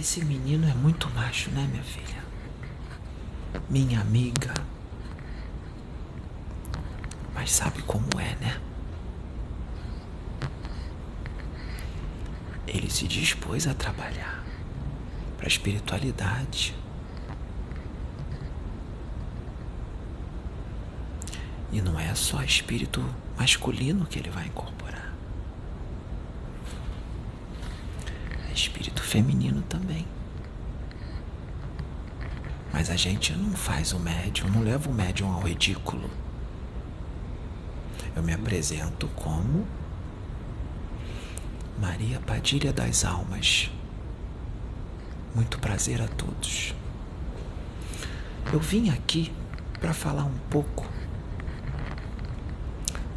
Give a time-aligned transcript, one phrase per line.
[0.00, 2.24] Esse menino é muito macho, né, minha filha?
[3.68, 4.54] Minha amiga.
[7.34, 8.58] Mas sabe como é, né?
[12.66, 14.42] Ele se dispôs a trabalhar
[15.36, 16.74] para a espiritualidade.
[21.70, 23.04] E não é só espírito
[23.38, 25.14] masculino que ele vai incorporar.
[28.48, 30.06] É espírito feminino também.
[32.72, 36.08] Mas a gente não faz o médium, não leva o médium ao ridículo.
[38.14, 39.66] Eu me apresento como
[41.80, 43.70] Maria Padilha das Almas.
[45.34, 46.74] Muito prazer a todos.
[48.52, 49.32] Eu vim aqui
[49.80, 50.88] para falar um pouco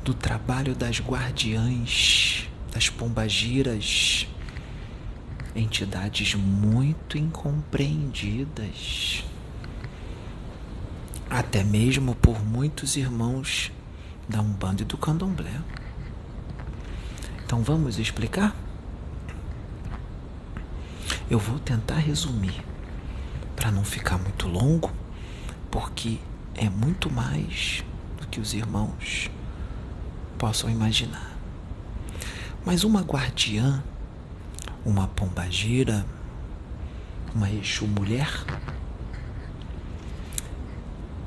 [0.03, 4.27] do trabalho das guardiãs, das pombagiras,
[5.55, 9.23] entidades muito incompreendidas,
[11.29, 13.71] até mesmo por muitos irmãos
[14.27, 15.61] da Umbanda e do Candomblé.
[17.45, 18.55] Então vamos explicar?
[21.29, 22.63] Eu vou tentar resumir
[23.55, 24.91] para não ficar muito longo,
[25.71, 26.19] porque
[26.55, 27.83] é muito mais
[28.19, 29.29] do que os irmãos
[30.37, 31.31] possam imaginar.
[32.65, 33.83] Mas uma guardiã,
[34.85, 36.05] uma pombagira,
[37.33, 38.29] uma Exu mulher,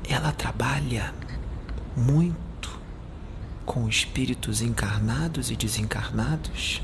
[0.07, 1.13] ela trabalha
[1.95, 2.79] muito
[3.65, 6.81] com espíritos encarnados e desencarnados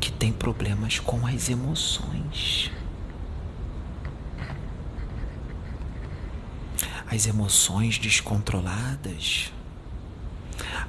[0.00, 2.70] que têm problemas com as emoções.
[7.10, 9.52] As emoções descontroladas,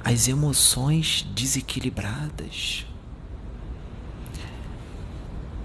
[0.04, 2.86] as emoções desequilibradas,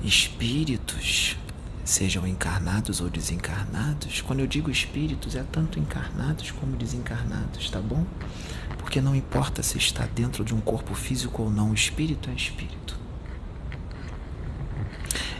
[0.05, 1.35] espíritos,
[1.83, 4.21] sejam encarnados ou desencarnados.
[4.21, 8.05] Quando eu digo espíritos, é tanto encarnados como desencarnados, tá bom?
[8.77, 12.97] Porque não importa se está dentro de um corpo físico ou não, espírito é espírito.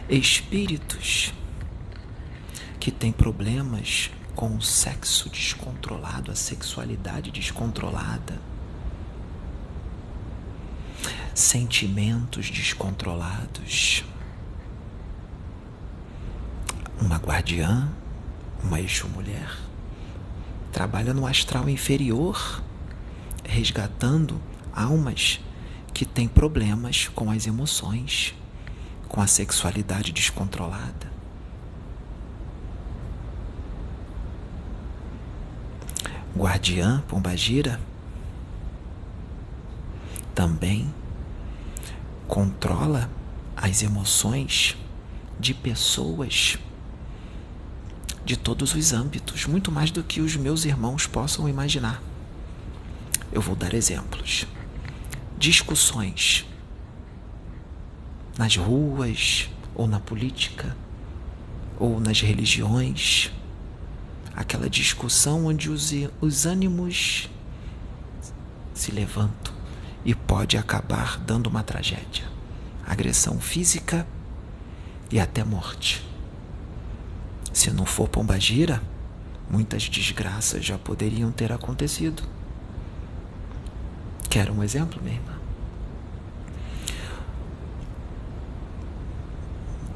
[0.08, 1.32] Espíritos
[2.78, 8.38] que têm problemas com o sexo descontrolado, a sexualidade descontrolada,
[11.34, 14.04] sentimentos descontrolados.
[17.06, 17.88] Uma guardiã,
[18.64, 19.56] uma eixo-mulher,
[20.72, 22.60] trabalha no astral inferior
[23.44, 25.38] resgatando almas
[25.94, 28.34] que têm problemas com as emoções,
[29.06, 31.12] com a sexualidade descontrolada.
[36.36, 37.80] Guardiã Pombagira
[40.34, 40.92] também
[42.26, 43.08] controla
[43.56, 44.76] as emoções
[45.38, 46.58] de pessoas
[48.26, 52.02] de todos os âmbitos, muito mais do que os meus irmãos possam imaginar.
[53.32, 54.48] Eu vou dar exemplos.
[55.38, 56.44] Discussões
[58.36, 60.76] nas ruas, ou na política,
[61.78, 63.30] ou nas religiões.
[64.34, 67.30] Aquela discussão onde os, os ânimos
[68.74, 69.54] se levantam
[70.04, 72.24] e pode acabar dando uma tragédia,
[72.84, 74.04] agressão física
[75.12, 76.15] e até morte.
[77.56, 78.82] Se não for pombagira,
[79.50, 82.22] muitas desgraças já poderiam ter acontecido.
[84.28, 85.32] Quer um exemplo, minha irmã?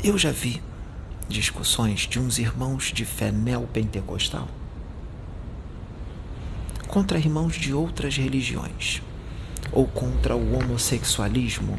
[0.02, 0.62] Eu já vi
[1.28, 4.48] discussões de uns irmãos de fé neopentecostal
[6.88, 9.02] contra irmãos de outras religiões
[9.70, 11.78] ou contra o homossexualismo.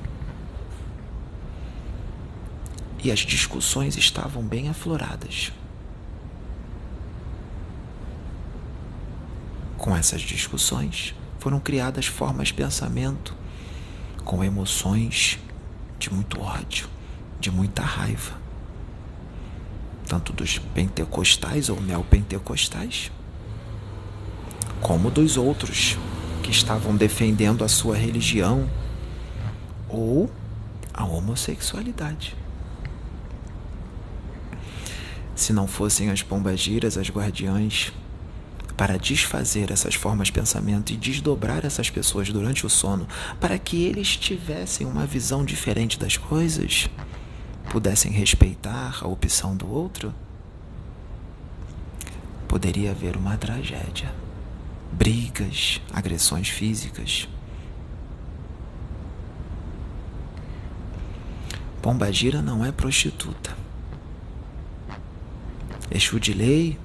[3.04, 5.52] E as discussões estavam bem afloradas.
[9.82, 13.36] Com essas discussões, foram criadas formas de pensamento
[14.26, 15.38] com emoções
[16.00, 16.90] de muito ódio,
[17.40, 18.34] de muita raiva,
[20.08, 23.12] tanto dos pentecostais ou neopentecostais,
[24.82, 25.98] como dos outros
[26.42, 28.68] que estavam defendendo a sua religião
[29.88, 30.32] ou
[30.92, 32.36] a homossexualidade.
[35.36, 37.94] Se não fossem as pombagiras, as guardiães,
[38.76, 43.08] para desfazer essas formas de pensamento e desdobrar essas pessoas durante o sono,
[43.40, 46.90] para que eles tivessem uma visão diferente das coisas,
[47.70, 50.14] pudessem respeitar a opção do outro,
[52.48, 54.14] poderia haver uma tragédia.
[54.92, 57.30] Brigas, agressões físicas.
[61.82, 63.56] Pombagira não é prostituta.
[65.90, 66.78] Exu de lei,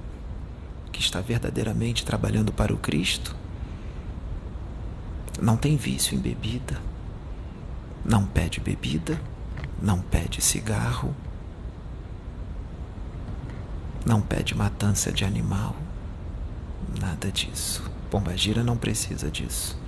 [0.97, 3.35] que está verdadeiramente trabalhando para o Cristo,
[5.39, 6.81] não tem vício em bebida,
[8.03, 9.21] não pede bebida,
[9.79, 11.15] não pede cigarro,
[14.03, 15.75] não pede matança de animal,
[16.99, 17.83] nada disso.
[18.09, 19.79] Pombagira não precisa disso.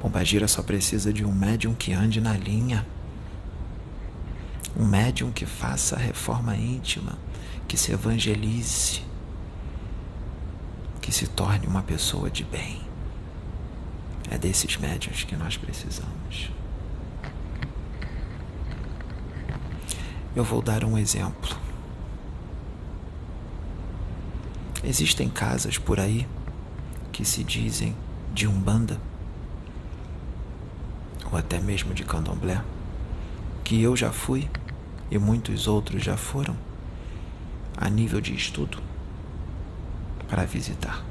[0.00, 2.86] Pombagira só precisa de um médium que ande na linha.
[4.76, 7.18] Um médium que faça a reforma íntima,
[7.66, 9.02] que se evangelize,
[11.12, 12.80] se torne uma pessoa de bem.
[14.30, 16.50] É desses médiuns que nós precisamos.
[20.34, 21.54] Eu vou dar um exemplo.
[24.82, 26.26] Existem casas por aí
[27.12, 27.94] que se dizem
[28.32, 28.98] de Umbanda,
[31.30, 32.62] ou até mesmo de Candomblé,
[33.62, 34.48] que eu já fui
[35.10, 36.56] e muitos outros já foram,
[37.76, 38.78] a nível de estudo,
[40.32, 41.04] para visitar.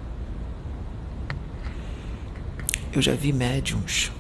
[2.92, 4.12] Eu já vi médiums,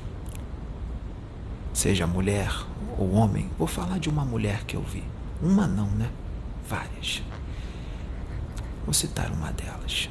[1.74, 2.53] seja mulher
[3.00, 5.03] ou homem, vou falar de uma mulher que eu vi.
[5.42, 6.07] Uma não, né?
[6.69, 7.24] Várias.
[8.86, 10.07] Vou citar uma delas.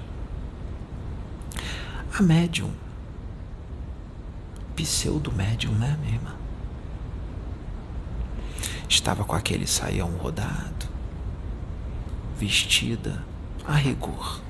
[2.13, 2.73] A médium.
[4.75, 6.35] Pseudo-médium, né, minha irmã?
[8.89, 10.89] Estava com aquele saião rodado,
[12.37, 13.25] vestida
[13.65, 14.50] a rigor.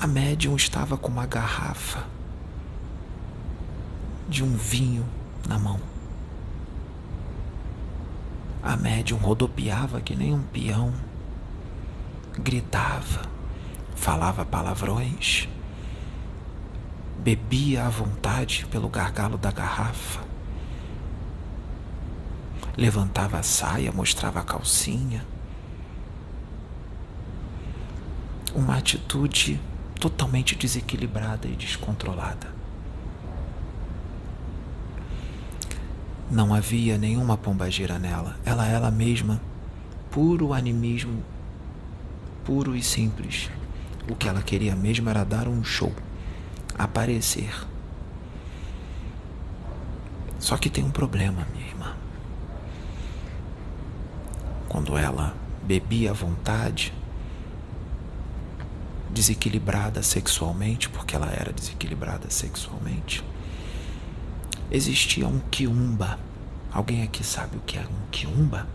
[0.00, 2.06] A médium estava com uma garrafa
[4.28, 5.04] de um vinho
[5.48, 5.80] na mão.
[8.62, 10.94] A médium rodopiava que nem um peão,
[12.38, 13.22] gritava,
[13.96, 15.48] falava palavrões,
[17.18, 20.20] bebia à vontade pelo gargalo da garrafa,
[22.76, 25.26] levantava a saia, mostrava a calcinha.
[28.54, 29.60] Uma atitude
[29.98, 32.56] totalmente desequilibrada e descontrolada.
[36.30, 38.36] Não havia nenhuma pombagira nela.
[38.44, 39.40] Ela ela mesma,
[40.10, 41.22] puro animismo,
[42.44, 43.50] puro e simples.
[44.10, 45.92] O que ela queria mesmo era dar um show,
[46.78, 47.66] aparecer.
[50.38, 51.96] Só que tem um problema, minha irmã.
[54.68, 56.92] Quando ela bebia à vontade,
[59.18, 63.24] desequilibrada sexualmente, porque ela era desequilibrada sexualmente,
[64.70, 66.20] existia um quiumba.
[66.72, 68.68] Alguém aqui sabe o que é um quiumba?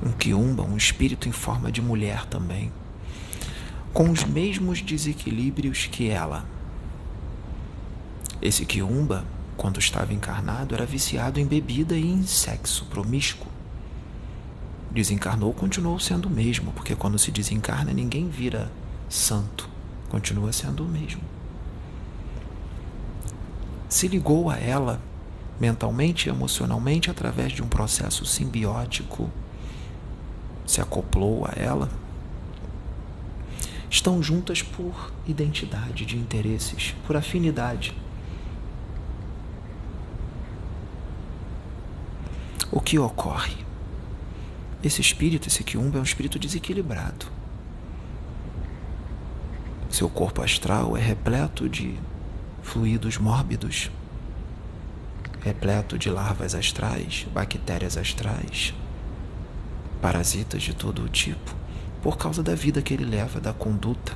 [0.00, 2.72] Um quiumba, um espírito em forma de mulher também,
[3.92, 6.46] com os mesmos desequilíbrios que ela.
[8.40, 9.24] Esse quiumba,
[9.56, 13.55] quando estava encarnado, era viciado em bebida e em sexo promíscuo
[14.96, 18.72] desencarnou, continuou sendo o mesmo, porque quando se desencarna, ninguém vira
[19.08, 19.68] santo,
[20.08, 21.20] continua sendo o mesmo.
[23.88, 25.00] Se ligou a ela
[25.60, 29.30] mentalmente e emocionalmente através de um processo simbiótico,
[30.66, 31.88] se acoplou a ela.
[33.88, 37.94] Estão juntas por identidade de interesses, por afinidade.
[42.72, 43.65] O que ocorre?
[44.82, 47.26] Esse espírito, esse quiumba, é um espírito desequilibrado.
[49.90, 51.98] Seu corpo astral é repleto de
[52.62, 53.90] fluidos mórbidos,
[55.40, 58.74] repleto de larvas astrais, bactérias astrais,
[60.02, 61.54] parasitas de todo o tipo,
[62.02, 64.12] por causa da vida que ele leva, da conduta.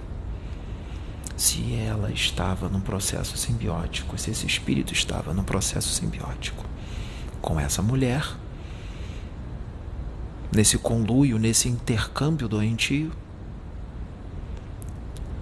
[1.36, 6.64] Se ela estava num processo simbiótico, se esse espírito estava num processo simbiótico
[7.40, 8.36] com essa mulher,
[10.52, 13.12] nesse conluio, nesse intercâmbio doentio,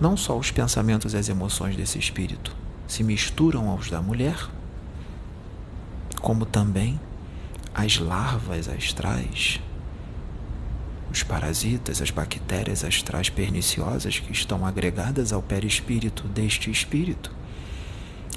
[0.01, 2.55] não só os pensamentos e as emoções desse espírito
[2.87, 4.49] se misturam aos da mulher,
[6.21, 6.99] como também
[7.75, 9.61] as larvas astrais,
[11.11, 17.35] os parasitas, as bactérias astrais perniciosas que estão agregadas ao perispírito deste espírito,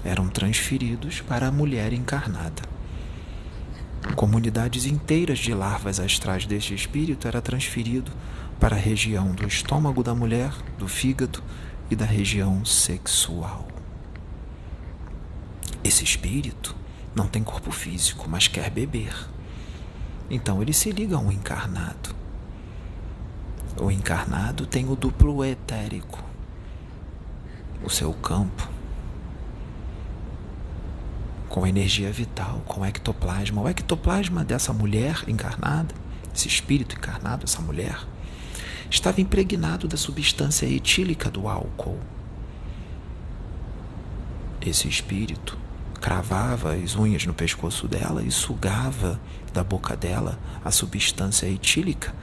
[0.03, 2.80] eram transferidos para a mulher encarnada.
[4.15, 8.11] Comunidades inteiras de larvas astrais deste espírito era transferido
[8.59, 11.41] para a região do estômago da mulher, do fígado
[11.89, 13.67] e da região sexual.
[15.83, 16.75] Esse espírito
[17.15, 19.13] não tem corpo físico, mas quer beber.
[20.29, 22.15] Então ele se liga a um encarnado.
[23.79, 26.23] O encarnado tem o duplo etérico,
[27.83, 28.70] o seu campo
[31.51, 33.61] com energia vital, com ectoplasma.
[33.61, 35.93] O ectoplasma dessa mulher encarnada
[36.33, 37.99] esse espírito encarnado, essa mulher,
[38.89, 41.99] estava impregnado da substância etílica do álcool.
[44.61, 45.57] Esse espírito
[45.99, 49.19] cravava as unhas no pescoço dela e sugava
[49.53, 52.15] da boca dela a substância etílica,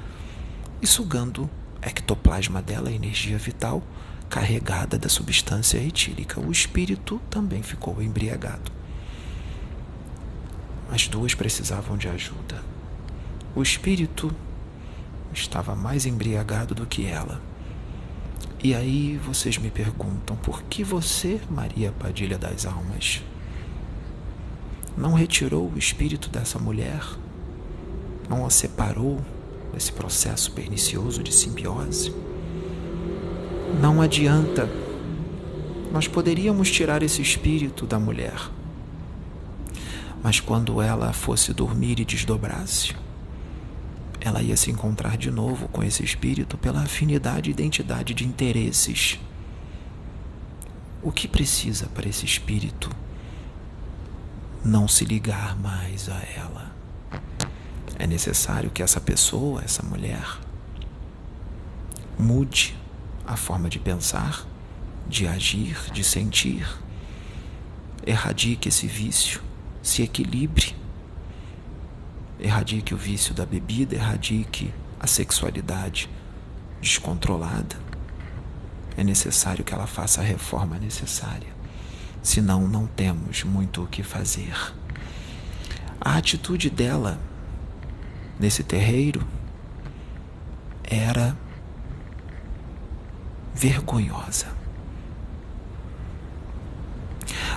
[0.80, 1.50] e sugando
[1.82, 3.82] ectoplasma dela, a energia vital
[4.30, 6.40] carregada da substância etílica.
[6.40, 8.77] O espírito também ficou embriagado.
[10.90, 12.62] As duas precisavam de ajuda.
[13.54, 14.30] O espírito
[15.32, 17.40] estava mais embriagado do que ela.
[18.62, 23.22] E aí vocês me perguntam por que você, Maria Padilha das Almas,
[24.96, 27.00] não retirou o espírito dessa mulher,
[28.28, 29.20] não a separou
[29.72, 32.12] desse processo pernicioso de simbiose?
[33.80, 34.68] Não adianta.
[35.92, 38.50] Nós poderíamos tirar esse espírito da mulher,
[40.22, 42.94] mas quando ela fosse dormir e desdobrasse,
[44.20, 49.18] ela ia se encontrar de novo com esse espírito pela afinidade e identidade de interesses.
[51.02, 52.90] O que precisa para esse espírito
[54.64, 56.72] não se ligar mais a ela?
[57.98, 60.38] É necessário que essa pessoa, essa mulher,
[62.18, 62.76] mude
[63.26, 64.44] a forma de pensar,
[65.08, 66.66] de agir, de sentir,
[68.04, 69.40] erradique esse vício,
[69.82, 70.76] se equilibre
[72.38, 76.08] erradique o vício da bebida, erradique a sexualidade
[76.80, 77.76] descontrolada.
[78.96, 81.48] É necessário que ela faça a reforma necessária,
[82.22, 84.54] senão não temos muito o que fazer.
[86.00, 87.18] A atitude dela
[88.38, 89.26] nesse terreiro
[90.84, 91.36] era
[93.54, 94.46] vergonhosa.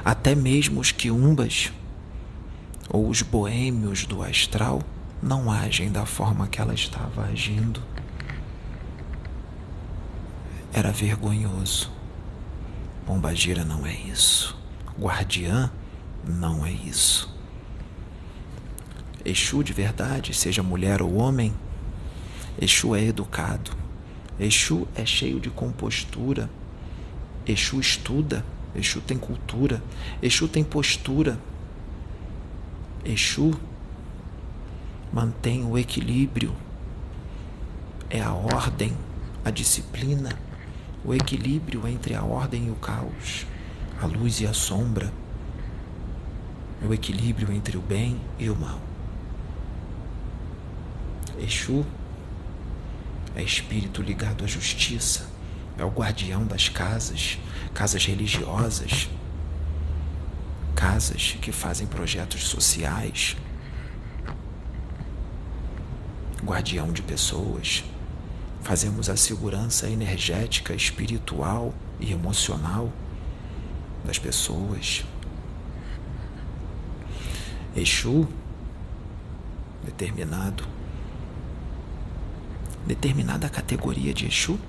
[0.03, 1.71] Até mesmo os quiumbas
[2.91, 4.81] ou os boêmios do astral
[5.21, 7.81] não agem da forma que ela estava agindo.
[10.74, 11.91] Era vergonhoso.
[13.05, 14.57] Pombagira não é isso.
[15.00, 15.71] Guardiã
[16.27, 17.33] não é isso.
[19.24, 21.53] Exu de verdade, seja mulher ou homem,
[22.60, 23.71] Exu é educado.
[24.39, 26.50] Exu é cheio de compostura.
[27.45, 28.45] Exu estuda.
[28.75, 29.81] Exu tem cultura.
[30.21, 31.39] Exu tem postura.
[33.03, 33.51] Exu
[35.12, 36.55] mantém o equilíbrio,
[38.10, 38.96] é a ordem,
[39.43, 40.38] a disciplina,
[41.03, 43.46] o equilíbrio entre a ordem e o caos,
[44.00, 45.12] a luz e a sombra,
[46.88, 48.79] o equilíbrio entre o bem e o mal.
[51.39, 51.84] Exu
[53.36, 55.27] é espírito ligado à justiça,
[55.77, 57.39] é o guardião das casas,
[57.74, 59.10] casas religiosas
[60.81, 63.38] casas que fazem projetos sociais,
[66.43, 67.83] guardião de pessoas.
[68.63, 72.91] Fazemos a segurança energética, espiritual e emocional
[74.03, 75.05] das pessoas.
[77.75, 78.27] Exu,
[79.85, 80.67] determinado,
[82.88, 84.59] determinada categoria de Exu,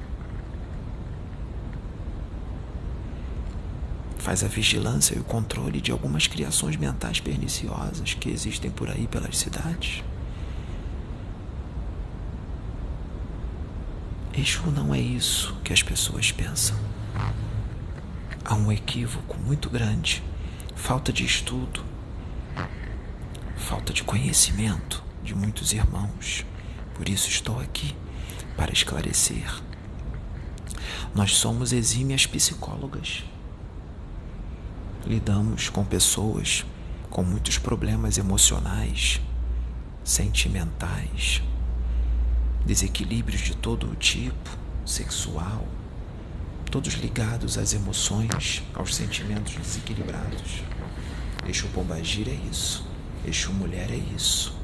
[4.23, 9.09] faz a vigilância e o controle de algumas criações mentais perniciosas que existem por aí
[9.09, 10.05] pelas cidades.
[14.33, 16.79] Exu não é isso que as pessoas pensam.
[18.45, 20.23] Há um equívoco muito grande,
[20.77, 21.85] falta de estudo,
[23.57, 26.47] falta de conhecimento de muitos irmãos.
[26.95, 27.93] Por isso estou aqui
[28.57, 29.53] para esclarecer.
[31.13, 33.25] Nós somos exímias psicólogas
[35.07, 36.65] lidamos com pessoas
[37.11, 39.21] com muitos problemas emocionais,
[40.03, 41.43] sentimentais,
[42.65, 44.51] desequilíbrios de todo tipo,
[44.87, 45.67] sexual,
[46.71, 50.63] todos ligados às emoções, aos sentimentos desequilibrados.
[51.47, 52.87] Eixo Pombagira é isso,
[53.27, 54.57] Eixo Mulher é isso.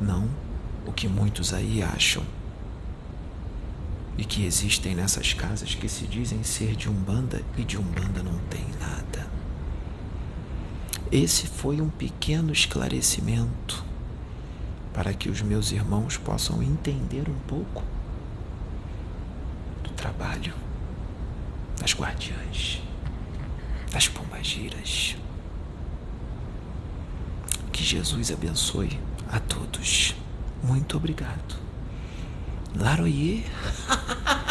[0.00, 0.28] Não
[0.84, 2.24] o que muitos aí acham
[4.18, 8.38] e que existem nessas casas que se dizem ser de Umbanda e de Umbanda não
[8.48, 9.26] tem nada.
[11.12, 13.84] Esse foi um pequeno esclarecimento
[14.92, 17.84] para que os meus irmãos possam entender um pouco
[19.84, 20.54] do trabalho
[21.78, 22.82] das guardiãs,
[23.92, 25.16] das pombagiras.
[27.72, 28.98] Que Jesus abençoe
[29.30, 30.14] a todos.
[30.62, 31.65] Muito obrigado.
[32.78, 33.42] Larroyer